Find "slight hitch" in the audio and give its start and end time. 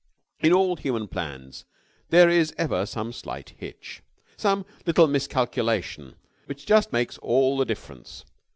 3.13-4.01